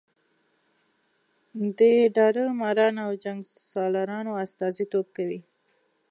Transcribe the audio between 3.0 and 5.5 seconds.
او جنګ سالارانو استازي توب کوي.